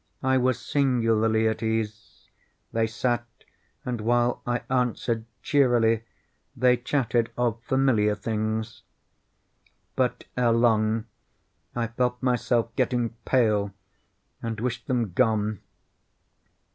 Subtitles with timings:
[0.23, 2.27] I was singularly at ease.
[2.73, 3.23] They sat,
[3.85, 6.01] and while I answered cheerily,
[6.57, 8.81] they chatted of familiar things.
[9.95, 11.05] But, ere long,
[11.75, 13.75] I felt myself getting pale
[14.41, 15.61] and wished them gone.